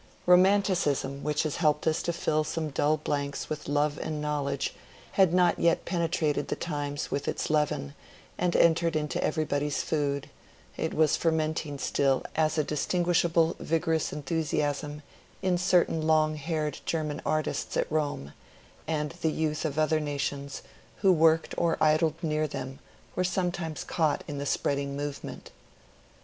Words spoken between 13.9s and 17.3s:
enthusiasm in certain long haired German